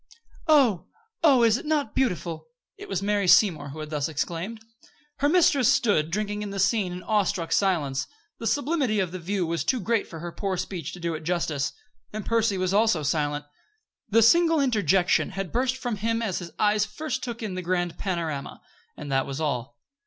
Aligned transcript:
"Oh! 0.47 0.87
Oh, 1.23 1.43
is 1.43 1.57
it 1.57 1.65
not 1.67 1.93
beautiful!" 1.93 2.47
It 2.75 2.89
was 2.89 3.03
Mary 3.03 3.27
Seymour 3.27 3.69
who 3.69 3.81
had 3.81 3.91
thus 3.91 4.09
exclaimed. 4.09 4.59
Her 5.17 5.29
mistress 5.29 5.71
stood, 5.71 6.09
drinking 6.09 6.41
in 6.41 6.49
the 6.49 6.57
scene 6.57 6.91
in 6.91 7.03
awestruck 7.03 7.51
silence. 7.51 8.07
The 8.39 8.47
sublimity 8.47 8.99
of 8.99 9.11
the 9.11 9.19
view 9.19 9.45
was 9.45 9.63
too 9.63 9.79
great 9.79 10.07
for 10.07 10.17
her 10.17 10.31
poor 10.31 10.57
speech 10.57 10.91
to 10.93 10.99
do 10.99 11.13
it 11.13 11.23
justice. 11.23 11.73
And 12.11 12.25
Percy 12.25 12.57
was 12.57 12.73
also 12.73 13.03
silent. 13.03 13.45
The 14.09 14.23
single 14.23 14.59
interjection 14.59 15.29
had 15.37 15.51
burst 15.51 15.77
from 15.77 15.97
him 15.97 16.23
as 16.23 16.39
his 16.39 16.49
eyes 16.57 16.83
first 16.83 17.21
took 17.23 17.43
in 17.43 17.53
the 17.53 17.61
grand 17.61 17.99
panorama, 17.99 18.59
and 18.97 19.11
that 19.11 19.27
was 19.27 19.39
all. 19.39 19.77